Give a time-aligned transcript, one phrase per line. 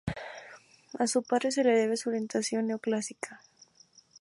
[0.97, 3.39] A su padre se le debe su orientación neoclásica.